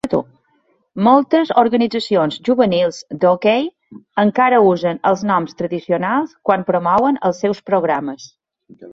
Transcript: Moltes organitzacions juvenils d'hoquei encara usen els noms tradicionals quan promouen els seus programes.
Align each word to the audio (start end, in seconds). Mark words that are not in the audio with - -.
Moltes 1.07 1.49
organitzacions 1.63 2.37
juvenils 2.47 2.97
d'hoquei 3.25 3.67
encara 4.23 4.61
usen 4.69 4.97
els 5.11 5.21
noms 5.33 5.53
tradicionals 5.59 6.33
quan 6.51 6.65
promouen 6.71 7.21
els 7.29 7.43
seus 7.45 7.61
programes. 7.71 8.25